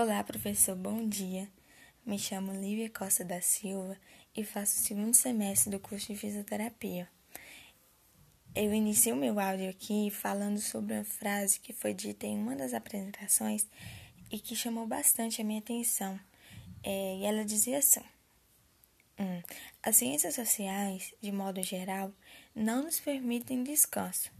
[0.00, 1.48] Olá, professor, bom dia.
[2.06, 3.96] Me chamo Lívia Costa da Silva
[4.32, 7.08] e faço o segundo semestre do curso de fisioterapia.
[8.54, 12.74] Eu inicio meu áudio aqui falando sobre uma frase que foi dita em uma das
[12.74, 13.66] apresentações
[14.30, 16.16] e que chamou bastante a minha atenção.
[16.84, 18.04] É, e ela dizia assim:
[19.18, 19.42] hum,
[19.82, 22.12] As ciências sociais, de modo geral,
[22.54, 24.30] não nos permitem descanso,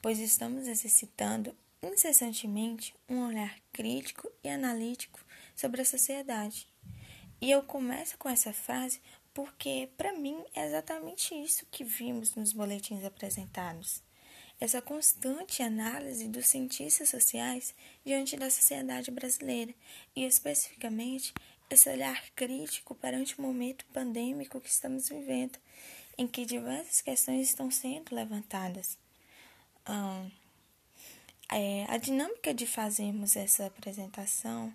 [0.00, 6.68] pois estamos exercitando incessantemente um olhar crítico e analítico sobre a sociedade.
[7.40, 9.00] E eu começo com essa frase
[9.32, 14.02] porque, para mim, é exatamente isso que vimos nos boletins apresentados.
[14.60, 17.72] Essa constante análise dos cientistas sociais
[18.04, 19.72] diante da sociedade brasileira
[20.16, 21.32] e, especificamente,
[21.70, 25.58] esse olhar crítico perante o momento pandêmico que estamos vivendo,
[26.16, 28.98] em que diversas questões estão sendo levantadas.
[29.88, 30.28] Hum,
[31.50, 34.72] é, a dinâmica de fazermos essa apresentação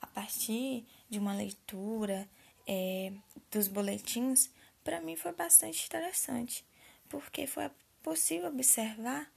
[0.00, 2.28] a partir de uma leitura
[2.66, 3.12] é,
[3.50, 4.50] dos boletins,
[4.84, 6.64] para mim foi bastante interessante,
[7.08, 7.70] porque foi
[8.02, 9.30] possível observar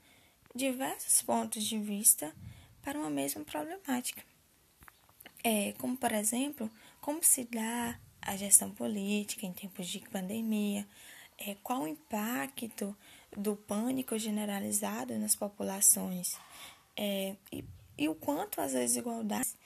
[0.54, 2.34] diversos pontos de vista
[2.82, 4.22] para uma mesma problemática.
[5.42, 10.86] É, como, por exemplo, como se dá a gestão política em tempos de pandemia,
[11.38, 12.96] é, qual o impacto
[13.36, 16.36] do pânico generalizado nas populações,
[16.96, 17.64] é, e,
[17.98, 19.56] e o quanto as desigualdades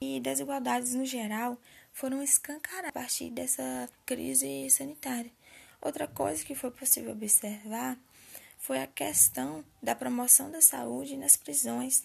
[0.00, 1.58] e desigualdades no geral
[1.92, 5.30] foram escancaradas a partir dessa crise sanitária.
[5.80, 7.98] Outra coisa que foi possível observar
[8.58, 12.04] foi a questão da promoção da saúde nas prisões,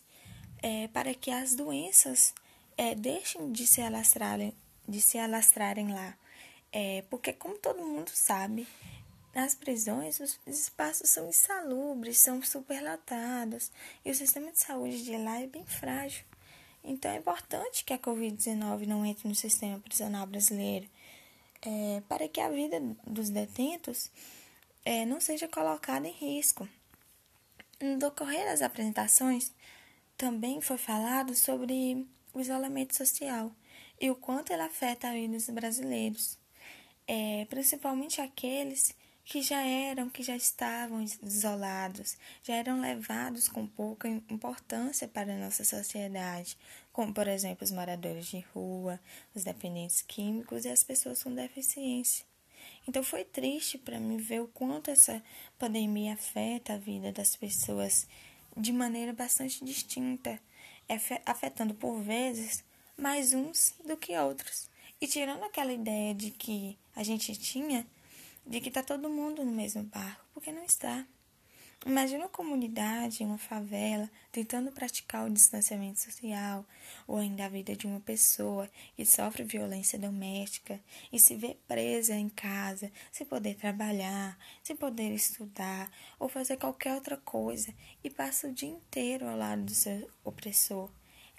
[0.62, 2.34] é, para que as doenças
[2.78, 4.54] é, deixem de se alastrarem,
[4.88, 6.16] de se alastrarem lá.
[6.72, 8.68] É, porque, como todo mundo sabe,
[9.34, 13.72] nas prisões, os espaços são insalubres, são superlotados
[14.04, 16.26] e o sistema de saúde de lá é bem frágil.
[16.84, 20.90] Então, é importante que a Covid-19 não entre no sistema prisional brasileiro
[21.62, 24.10] é, para que a vida dos detentos
[24.84, 26.68] é, não seja colocada em risco.
[27.80, 29.52] No decorrer das apresentações,
[30.18, 33.52] também foi falado sobre o isolamento social
[34.00, 36.38] e o quanto ele afeta a vida dos brasileiros,
[37.08, 44.08] é, principalmente aqueles que já eram, que já estavam isolados, já eram levados com pouca
[44.08, 46.58] importância para a nossa sociedade,
[46.92, 49.00] como, por exemplo, os moradores de rua,
[49.34, 52.26] os dependentes químicos e as pessoas com deficiência.
[52.88, 55.22] Então foi triste para mim ver o quanto essa
[55.58, 58.08] pandemia afeta a vida das pessoas
[58.58, 60.40] de maneira bastante distinta,
[61.26, 62.64] afetando por vezes
[62.98, 64.70] mais uns do que outros.
[65.00, 67.88] E tirando aquela ideia de que a gente tinha
[68.46, 71.06] de que está todo mundo no mesmo barco, porque não está.
[71.84, 76.64] Imagina uma comunidade, uma favela, tentando praticar o distanciamento social,
[77.08, 80.80] ou ainda a vida de uma pessoa que sofre violência doméstica
[81.12, 86.94] e se vê presa em casa, sem poder trabalhar, sem poder estudar ou fazer qualquer
[86.94, 87.74] outra coisa
[88.04, 90.88] e passa o dia inteiro ao lado do seu opressor.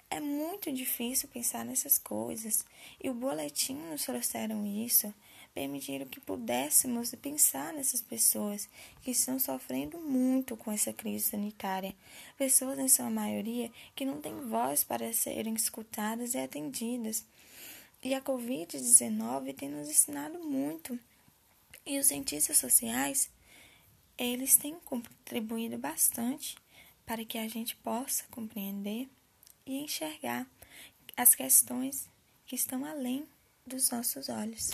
[0.09, 2.65] É muito difícil pensar nessas coisas
[3.01, 5.11] e o boletim nos trouxeram isso
[5.53, 8.67] permitiram que pudéssemos pensar nessas pessoas
[9.01, 11.95] que estão sofrendo muito com essa crise sanitária.
[12.37, 17.25] Pessoas, em sua maioria, que não têm voz para serem escutadas e atendidas.
[18.03, 20.99] E a Covid-19 tem nos ensinado muito.
[21.85, 23.29] E os cientistas sociais,
[24.17, 26.57] eles têm contribuído bastante
[27.05, 29.07] para que a gente possa compreender
[29.65, 30.47] e enxergar
[31.15, 32.09] as questões
[32.45, 33.25] que estão além
[33.65, 34.71] dos nossos olhos.